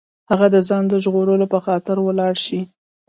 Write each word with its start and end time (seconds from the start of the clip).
هغه 0.29 0.47
د 0.55 0.55
ځان 0.67 0.83
ژغورلو 1.03 1.45
په 1.53 1.59
خاطر 1.65 1.97
ولاړ 2.01 2.33
شي. 2.45 2.59